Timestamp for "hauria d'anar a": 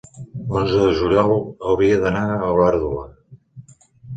1.41-2.51